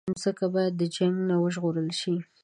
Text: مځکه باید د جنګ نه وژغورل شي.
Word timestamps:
مځکه 0.13 0.45
باید 0.53 0.73
د 0.77 0.83
جنګ 0.95 1.15
نه 1.29 1.35
وژغورل 1.43 1.89
شي. 1.99 2.15